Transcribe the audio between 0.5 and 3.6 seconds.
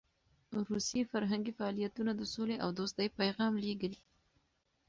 روسي فرهنګي فعالیتونه د سولې او دوستۍ پیغام